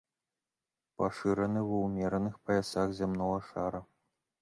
Пашыраны 1.01 1.61
ва 1.69 1.77
ўмераных 1.85 2.35
паясах 2.49 2.99
зямнога 3.05 3.39
шара. 3.53 3.89